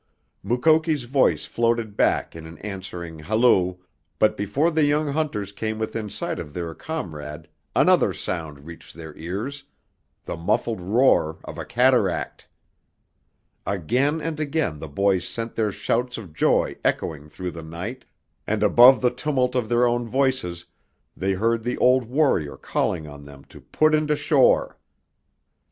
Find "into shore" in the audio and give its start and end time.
23.93-24.79